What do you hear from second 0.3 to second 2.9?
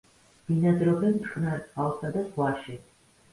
ბინადრობენ მტკნარ წყალსა და ზღვაში.